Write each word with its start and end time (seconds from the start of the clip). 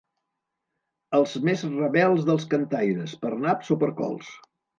Els 1.17 1.35
més 1.49 1.63
rebels 1.73 2.25
dels 2.31 2.47
cantaires, 2.55 3.15
per 3.27 3.33
naps 3.45 3.71
o 3.79 3.79
per 3.87 3.93
cols. 4.03 4.35